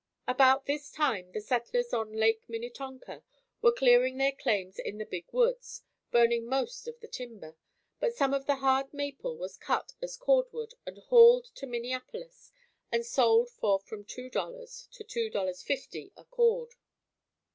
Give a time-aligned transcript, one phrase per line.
[0.27, 3.21] About this time the settlers on Lake Minnetonka
[3.61, 7.55] were clearing their claims in the "Big Woods" burning most of the timber,
[7.99, 12.51] but some of the hard maple was cut as cordwood and hauled to Minneapolis
[12.91, 16.73] and sold for from $2.00 to $2.50 a cord.